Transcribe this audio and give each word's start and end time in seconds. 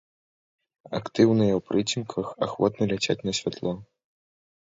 Актыўныя 0.99 1.53
ў 1.57 1.61
прыцемках, 1.67 2.27
ахвотна 2.47 2.83
ляцяць 2.93 3.25
на 3.31 3.37
святло. 3.41 3.71